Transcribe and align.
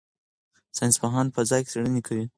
ساینس 0.77 0.95
پوهان 1.01 1.27
په 1.31 1.39
فضا 1.43 1.57
کې 1.61 1.69
څېړنې 1.71 2.01
کوي. 2.07 2.25